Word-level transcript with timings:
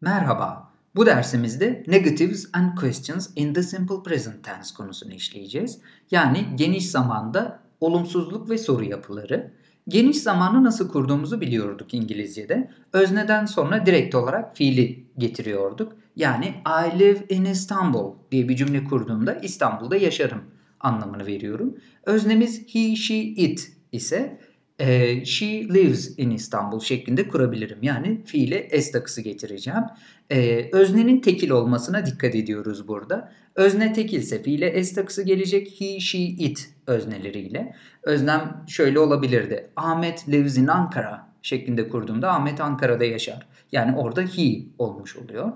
Merhaba. 0.00 0.72
Bu 0.96 1.06
dersimizde 1.06 1.84
negatives 1.86 2.46
and 2.52 2.78
questions 2.80 3.30
in 3.36 3.54
the 3.54 3.62
simple 3.62 4.02
present 4.04 4.44
tense 4.44 4.74
konusunu 4.74 5.12
işleyeceğiz. 5.12 5.78
Yani 6.10 6.46
geniş 6.54 6.90
zamanda 6.90 7.60
olumsuzluk 7.80 8.50
ve 8.50 8.58
soru 8.58 8.84
yapıları. 8.84 9.52
Geniş 9.88 10.22
zamanı 10.22 10.64
nasıl 10.64 10.88
kurduğumuzu 10.88 11.40
biliyorduk 11.40 11.94
İngilizce'de. 11.94 12.70
Özneden 12.92 13.46
sonra 13.46 13.86
direkt 13.86 14.14
olarak 14.14 14.56
fiili 14.56 15.06
getiriyorduk. 15.18 15.92
Yani 16.16 16.54
I 16.66 16.98
live 16.98 17.26
in 17.28 17.44
Istanbul 17.44 18.14
diye 18.32 18.48
bir 18.48 18.56
cümle 18.56 18.84
kurduğumda 18.84 19.34
İstanbul'da 19.34 19.96
yaşarım 19.96 20.42
anlamını 20.80 21.26
veriyorum. 21.26 21.76
Öznemiz 22.06 22.74
he, 22.74 22.96
she, 22.96 23.16
it 23.16 23.72
ise 23.92 24.40
e, 24.78 25.24
she 25.24 25.46
lives 25.46 26.18
in 26.18 26.30
İstanbul 26.30 26.80
şeklinde 26.80 27.28
kurabilirim. 27.28 27.78
Yani 27.82 28.20
fiile 28.24 28.80
s 28.80 28.92
takısı 28.92 29.20
getireceğim. 29.20 29.82
E, 30.30 30.68
öznenin 30.72 31.20
tekil 31.20 31.50
olmasına 31.50 32.06
dikkat 32.06 32.34
ediyoruz 32.34 32.88
burada. 32.88 33.32
Özne 33.54 33.92
tekilse 33.92 34.42
fiile 34.42 34.84
s 34.84 34.94
takısı 34.94 35.22
gelecek 35.22 35.80
he, 35.80 36.00
she, 36.00 36.18
it 36.18 36.70
özneleriyle. 36.86 37.74
Öznem 38.02 38.64
şöyle 38.68 38.98
olabilirdi. 38.98 39.70
Ahmet 39.76 40.28
lives 40.28 40.58
in 40.58 40.66
Ankara 40.66 41.28
şeklinde 41.42 41.88
kurduğumda 41.88 42.32
Ahmet 42.32 42.60
Ankara'da 42.60 43.04
yaşar. 43.04 43.46
Yani 43.72 43.96
orada 43.96 44.22
he 44.22 44.62
olmuş 44.78 45.16
oluyor. 45.16 45.52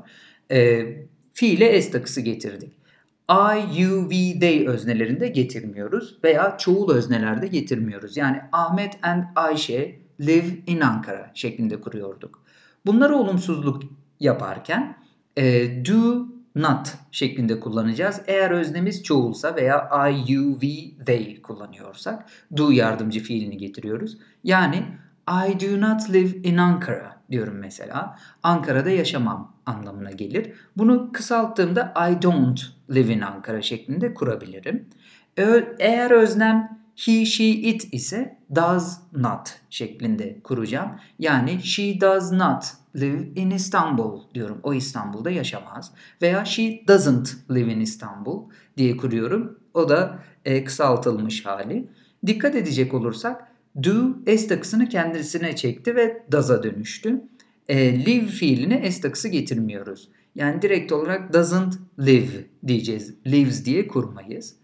E, 0.50 0.86
fiile 1.33 1.83
s 1.83 1.91
takısı 1.91 2.20
getirdik. 2.20 2.81
I, 3.29 3.81
you, 3.81 4.11
we, 4.11 4.41
they 4.41 4.69
öznelerinde 4.69 5.29
getirmiyoruz 5.29 6.19
veya 6.25 6.57
çoğul 6.59 6.91
öznelerde 6.91 7.47
getirmiyoruz. 7.47 8.17
Yani 8.17 8.41
Ahmet 8.53 8.98
and 9.03 9.25
Ayşe 9.37 9.98
live 10.21 10.48
in 10.67 10.81
Ankara 10.81 11.31
şeklinde 11.35 11.81
kuruyorduk. 11.81 12.43
Bunları 12.87 13.17
olumsuzluk 13.17 13.83
yaparken 14.21 14.97
e, 15.37 15.45
do 15.85 16.27
not 16.55 16.95
şeklinde 17.11 17.61
kullanacağız. 17.61 18.20
Eğer 18.27 18.51
öznemiz 18.51 19.03
çoğulsa 19.03 19.57
veya 19.57 19.91
I, 20.11 20.33
you, 20.33 20.61
we, 20.61 21.05
they 21.05 21.42
kullanıyorsak 21.42 22.25
do 22.57 22.70
yardımcı 22.70 23.20
fiilini 23.20 23.57
getiriyoruz. 23.57 24.19
Yani 24.45 24.84
I 25.29 25.61
do 25.61 25.81
not 25.81 26.11
live 26.11 26.48
in 26.48 26.57
Ankara 26.57 27.22
diyorum 27.31 27.55
mesela. 27.55 28.19
Ankara'da 28.42 28.91
yaşamam 28.91 29.56
anlamına 29.67 30.11
gelir. 30.11 30.53
Bunu 30.77 31.12
kısalttığımda 31.12 31.95
I 32.11 32.23
don't 32.23 32.61
live 32.91 33.12
in 33.12 33.20
Ankara 33.20 33.62
şeklinde 33.62 34.14
kurabilirim. 34.14 34.89
Eğer 35.79 36.11
öznem 36.11 36.83
he, 36.97 37.25
she, 37.25 37.45
it 37.45 37.95
ise 37.95 38.39
does 38.55 38.98
not 39.12 39.61
şeklinde 39.70 40.41
kuracağım. 40.41 40.91
Yani 41.19 41.62
she 41.62 42.01
does 42.01 42.33
not 42.33 42.64
live 42.97 43.29
in 43.36 43.51
Istanbul 43.51 44.20
diyorum. 44.34 44.61
O 44.62 44.75
İstanbul'da 44.75 45.31
yaşamaz. 45.31 45.92
Veya 46.23 46.45
she 46.45 46.83
doesn't 46.89 47.36
live 47.51 47.73
in 47.73 47.81
Istanbul 47.81 48.51
diye 48.77 48.97
kuruyorum. 48.97 49.59
O 49.75 49.89
da 49.89 50.19
e, 50.45 50.64
kısaltılmış 50.64 51.47
hali. 51.47 51.89
Dikkat 52.27 52.55
edecek 52.55 52.95
olursak 52.95 53.52
do 53.84 54.17
s 54.27 54.48
takısını 54.48 54.89
kendisine 54.89 55.56
çekti 55.56 55.97
ve 55.97 56.23
does'a 56.33 56.62
dönüştü. 56.62 57.23
E, 57.69 58.05
live 58.06 58.27
fiiline 58.27 58.92
s 58.92 59.01
takısı 59.01 59.29
getirmiyoruz. 59.29 60.09
Yani 60.34 60.62
direkt 60.62 60.92
olarak 60.92 61.33
doesn't 61.33 61.79
live 62.01 62.47
diyeceğiz. 62.67 63.14
Lives 63.27 63.64
diye 63.64 63.89
kurmayız. 63.89 64.56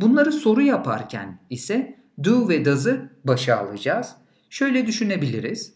Bunları 0.00 0.32
soru 0.32 0.62
yaparken 0.62 1.38
ise 1.50 1.98
do 2.24 2.48
ve 2.48 2.64
does'ı 2.64 3.10
başa 3.24 3.56
alacağız. 3.56 4.14
Şöyle 4.50 4.86
düşünebiliriz. 4.86 5.74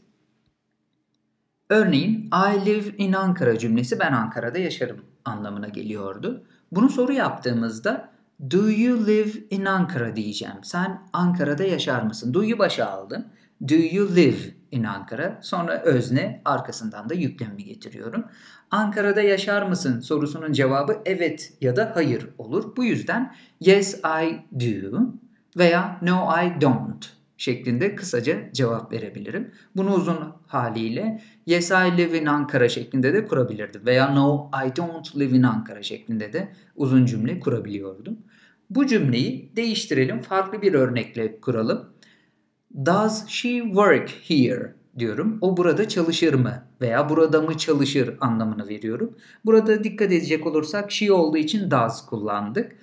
Örneğin 1.71 2.31
I 2.33 2.67
live 2.67 2.97
in 2.98 3.13
Ankara 3.13 3.59
cümlesi 3.59 3.98
ben 3.98 4.13
Ankara'da 4.13 4.59
yaşarım 4.59 5.05
anlamına 5.25 5.69
geliyordu. 5.69 6.47
Bunu 6.73 6.89
soru 6.89 7.13
yaptığımızda 7.13 8.14
do 8.51 8.71
you 8.71 9.07
live 9.07 9.31
in 9.51 9.65
Ankara 9.65 10.17
diyeceğim. 10.17 10.57
Sen 10.63 11.03
Ankara'da 11.13 11.64
yaşar 11.64 12.03
mısın? 12.03 12.35
Do'yu 12.35 12.58
başa 12.58 12.86
aldın. 12.86 13.27
Do 13.69 13.75
you 13.75 14.17
live 14.17 14.55
in 14.70 14.85
Ankara? 14.85 15.39
Sonra 15.42 15.83
özne 15.83 16.42
arkasından 16.45 17.08
da 17.08 17.14
yüklemi 17.14 17.64
getiriyorum. 17.64 18.25
Ankara'da 18.70 19.20
yaşar 19.20 19.63
mısın 19.63 20.01
sorusunun 20.01 20.53
cevabı 20.53 21.03
evet 21.05 21.53
ya 21.61 21.77
da 21.77 21.92
hayır 21.95 22.29
olur. 22.39 22.77
Bu 22.77 22.85
yüzden 22.85 23.35
yes 23.61 24.01
I 24.23 24.41
do 24.61 25.01
veya 25.57 25.98
no 26.03 26.29
I 26.42 26.61
don't 26.61 27.23
şeklinde 27.36 27.95
kısaca 27.95 28.52
cevap 28.52 28.92
verebilirim. 28.92 29.50
Bunu 29.77 29.95
uzun 29.95 30.18
haliyle 30.46 31.22
yes 31.46 31.70
I 31.70 31.96
live 31.96 32.18
in 32.18 32.27
Ankara 32.27 32.68
şeklinde 32.68 33.14
de 33.14 33.27
kurabilirdim 33.27 33.86
veya 33.86 34.14
no 34.14 34.50
I 34.67 34.77
don't 34.77 35.17
live 35.17 35.36
in 35.36 35.42
Ankara 35.42 35.83
şeklinde 35.83 36.33
de 36.33 36.48
uzun 36.77 37.06
cümle 37.06 37.40
kurabiliyordum. 37.40 38.18
Bu 38.70 38.86
cümleyi 38.86 39.52
değiştirelim, 39.56 40.22
farklı 40.22 40.62
bir 40.62 40.74
örnekle 40.74 41.40
kuralım. 41.40 41.90
Does 42.86 43.27
she 43.28 43.62
work 43.64 44.11
here 44.28 44.74
diyorum. 44.98 45.39
O 45.40 45.56
burada 45.56 45.89
çalışır 45.89 46.34
mı 46.34 46.62
veya 46.80 47.08
burada 47.08 47.42
mı 47.42 47.58
çalışır 47.58 48.14
anlamını 48.20 48.68
veriyorum. 48.68 49.16
Burada 49.45 49.84
dikkat 49.84 50.12
edecek 50.12 50.46
olursak 50.46 50.92
she 50.92 51.12
olduğu 51.12 51.36
için 51.36 51.70
does 51.70 52.06
kullandık. 52.06 52.77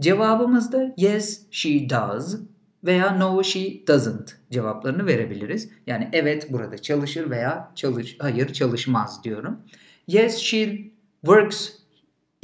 Cevabımız 0.00 0.72
da 0.72 0.94
yes 0.96 1.42
she 1.50 1.90
does 1.90 2.36
veya 2.84 3.10
no 3.18 3.42
she 3.42 3.86
doesn't 3.86 4.36
cevaplarını 4.50 5.06
verebiliriz. 5.06 5.70
Yani 5.86 6.08
evet 6.12 6.52
burada 6.52 6.78
çalışır 6.78 7.30
veya 7.30 7.72
çalış 7.74 8.16
hayır 8.18 8.52
çalışmaz 8.52 9.24
diyorum. 9.24 9.60
Yes 10.06 10.36
she 10.36 10.78
works 11.20 11.68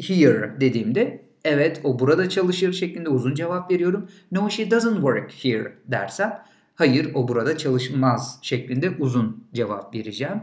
here 0.03 0.57
dediğimde 0.61 1.27
evet 1.45 1.81
o 1.85 1.99
burada 1.99 2.29
çalışır 2.29 2.73
şeklinde 2.73 3.09
uzun 3.09 3.35
cevap 3.35 3.71
veriyorum. 3.71 4.09
No 4.33 4.51
she 4.51 4.71
doesn't 4.71 4.95
work 4.95 5.33
here 5.45 5.73
dersem 5.87 6.43
hayır 6.75 7.11
o 7.15 7.29
burada 7.29 7.59
çalışmaz 7.59 8.39
şeklinde 8.43 8.91
uzun 8.91 9.45
cevap 9.55 9.95
vereceğim. 9.95 10.41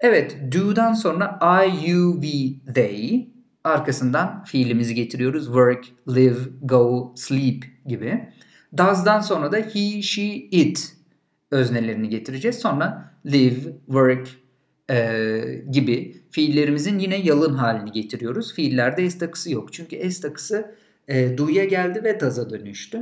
Evet 0.00 0.36
do'dan 0.52 0.92
sonra 0.92 1.38
I, 1.42 1.90
you, 1.90 2.20
we, 2.22 2.72
they 2.74 3.28
arkasından 3.64 4.44
fiilimizi 4.44 4.94
getiriyoruz. 4.94 5.44
Work, 5.44 5.84
live, 6.08 6.38
go, 6.62 7.12
sleep 7.16 7.64
gibi. 7.86 8.28
Does'dan 8.78 9.20
sonra 9.20 9.52
da 9.52 9.56
he, 9.56 10.02
she, 10.02 10.22
it 10.34 10.96
öznelerini 11.50 12.08
getireceğiz. 12.08 12.58
Sonra 12.58 13.12
live, 13.26 13.60
work 13.86 14.28
e, 14.90 15.40
gibi 15.70 16.16
fiillerimizin 16.30 16.98
yine 16.98 17.16
yalın 17.16 17.54
halini 17.54 17.92
getiriyoruz. 17.92 18.54
Fiillerde 18.54 19.10
s 19.10 19.18
takısı 19.18 19.52
yok. 19.52 19.72
Çünkü 19.72 20.10
s 20.10 20.20
takısı 20.22 20.74
e, 21.08 21.38
do'ya 21.38 21.64
geldi 21.64 22.04
ve 22.04 22.20
does'a 22.20 22.50
dönüştü. 22.50 23.00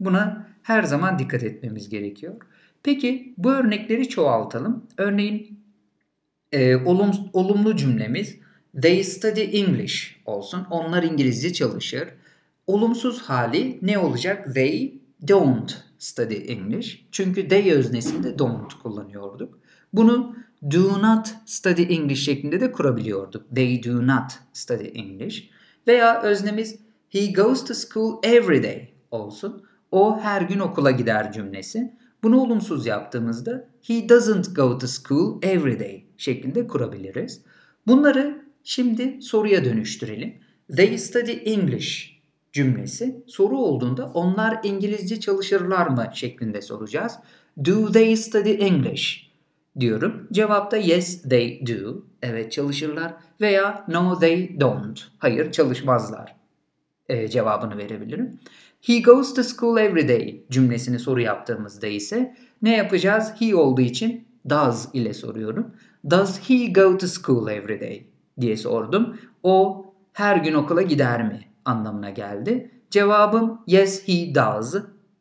Buna 0.00 0.48
her 0.62 0.82
zaman 0.82 1.18
dikkat 1.18 1.42
etmemiz 1.42 1.88
gerekiyor. 1.88 2.34
Peki 2.82 3.34
bu 3.38 3.52
örnekleri 3.52 4.08
çoğaltalım. 4.08 4.86
Örneğin 4.96 5.60
e, 6.52 6.76
olum, 6.76 7.10
olumlu 7.32 7.76
cümlemiz 7.76 8.36
they 8.82 9.04
study 9.04 9.60
English 9.60 10.16
olsun. 10.26 10.66
Onlar 10.70 11.02
İngilizce 11.02 11.52
çalışır. 11.52 12.08
Olumsuz 12.66 13.22
hali 13.22 13.78
ne 13.82 13.98
olacak? 13.98 14.54
They 14.54 14.98
don't 15.28 15.84
study 15.98 16.52
English. 16.52 17.06
Çünkü 17.12 17.48
they 17.48 17.72
öznesinde 17.72 18.38
don't 18.38 18.74
kullanıyorduk. 18.82 19.58
Bunu 19.92 20.36
do 20.70 21.02
not 21.02 21.34
study 21.46 21.82
English 21.94 22.24
şeklinde 22.24 22.60
de 22.60 22.72
kurabiliyorduk. 22.72 23.54
They 23.54 23.84
do 23.84 24.06
not 24.06 24.32
study 24.52 24.90
English. 24.94 25.50
Veya 25.86 26.22
öznemiz 26.22 26.78
he 27.08 27.26
goes 27.26 27.64
to 27.64 27.74
school 27.74 28.18
every 28.22 28.62
day 28.62 28.94
olsun. 29.10 29.62
O 29.90 30.20
her 30.20 30.42
gün 30.42 30.58
okula 30.58 30.90
gider 30.90 31.32
cümlesi. 31.32 31.96
Bunu 32.22 32.40
olumsuz 32.40 32.86
yaptığımızda 32.86 33.68
he 33.86 34.08
doesn't 34.08 34.56
go 34.56 34.78
to 34.78 34.86
school 34.86 35.38
every 35.42 35.80
day 35.80 36.06
şeklinde 36.16 36.66
kurabiliriz. 36.66 37.42
Bunları 37.86 38.42
şimdi 38.64 39.22
soruya 39.22 39.64
dönüştürelim. 39.64 40.34
They 40.76 40.98
study 40.98 41.52
English 41.52 42.15
cümlesi 42.56 43.24
soru 43.26 43.58
olduğunda 43.58 44.10
onlar 44.14 44.60
İngilizce 44.62 45.20
çalışırlar 45.20 45.86
mı 45.86 46.10
şeklinde 46.14 46.62
soracağız. 46.62 47.18
Do 47.64 47.92
they 47.92 48.16
study 48.16 48.66
English 48.66 49.30
diyorum. 49.80 50.28
Cevapta 50.32 50.76
yes 50.76 51.22
they 51.22 51.66
do. 51.66 52.04
Evet 52.22 52.52
çalışırlar 52.52 53.14
veya 53.40 53.84
no 53.88 54.18
they 54.18 54.60
don't. 54.60 55.00
Hayır 55.18 55.52
çalışmazlar. 55.52 56.36
Ee, 57.08 57.28
cevabını 57.28 57.78
verebilirim. 57.78 58.38
He 58.82 59.00
goes 59.00 59.34
to 59.34 59.42
school 59.42 59.78
every 59.78 60.08
day 60.08 60.44
cümlesini 60.50 60.98
soru 60.98 61.20
yaptığımızda 61.20 61.86
ise 61.86 62.36
ne 62.62 62.76
yapacağız? 62.76 63.32
He 63.38 63.56
olduğu 63.56 63.80
için 63.80 64.24
does 64.50 64.88
ile 64.92 65.14
soruyorum. 65.14 65.74
Does 66.10 66.50
he 66.50 66.66
go 66.66 66.98
to 66.98 67.06
school 67.06 67.48
every 67.48 67.80
day 67.80 68.06
diye 68.40 68.56
sordum. 68.56 69.18
O 69.42 69.86
her 70.12 70.36
gün 70.36 70.54
okula 70.54 70.82
gider 70.82 71.24
mi 71.24 71.55
anlamına 71.66 72.10
geldi. 72.10 72.70
Cevabım 72.90 73.60
yes 73.66 74.08
he 74.08 74.34
does. 74.34 74.74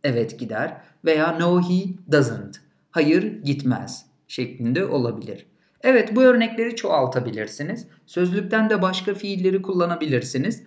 Evet 0.03 0.39
gider 0.39 0.77
veya 1.05 1.37
no 1.39 1.61
he 1.61 1.83
doesn't. 2.11 2.61
Hayır 2.91 3.43
gitmez 3.43 4.05
şeklinde 4.27 4.85
olabilir. 4.85 5.45
Evet 5.81 6.15
bu 6.15 6.21
örnekleri 6.23 6.75
çoğaltabilirsiniz. 6.75 7.87
Sözlükten 8.05 8.69
de 8.69 8.81
başka 8.81 9.13
fiilleri 9.13 9.61
kullanabilirsiniz. 9.61 10.63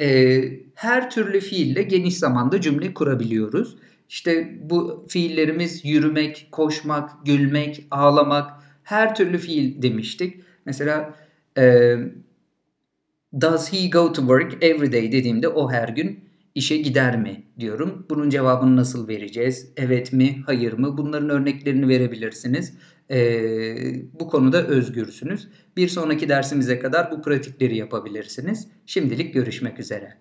Ee, 0.00 0.42
her 0.74 1.10
türlü 1.10 1.40
fiille 1.40 1.82
geniş 1.82 2.18
zamanda 2.18 2.60
cümle 2.60 2.94
kurabiliyoruz. 2.94 3.76
İşte 4.08 4.58
bu 4.60 5.06
fiillerimiz 5.08 5.84
yürümek, 5.84 6.48
koşmak, 6.52 7.26
gülmek, 7.26 7.86
ağlamak 7.90 8.50
her 8.82 9.14
türlü 9.14 9.38
fiil 9.38 9.82
demiştik. 9.82 10.40
Mesela 10.64 11.14
e, 11.58 11.94
does 13.40 13.72
he 13.72 13.88
go 13.88 14.12
to 14.12 14.20
work 14.20 14.64
every 14.64 14.92
day 14.92 15.12
dediğimde 15.12 15.48
o 15.48 15.70
her 15.70 15.88
gün 15.88 16.24
işe 16.54 16.76
gider 16.76 17.18
mi 17.18 17.42
diyorum. 17.60 18.06
Bunun 18.10 18.30
cevabını 18.30 18.76
nasıl 18.76 19.08
vereceğiz? 19.08 19.72
Evet 19.76 20.12
mi, 20.12 20.42
hayır 20.46 20.72
mı? 20.72 20.98
Bunların 20.98 21.30
örneklerini 21.30 21.88
verebilirsiniz. 21.88 22.74
Ee, 23.10 23.94
bu 24.20 24.28
konuda 24.28 24.66
özgürsünüz. 24.66 25.48
Bir 25.76 25.88
sonraki 25.88 26.28
dersimize 26.28 26.78
kadar 26.78 27.10
bu 27.10 27.22
pratikleri 27.22 27.76
yapabilirsiniz. 27.76 28.68
Şimdilik 28.86 29.34
görüşmek 29.34 29.78
üzere. 29.80 30.14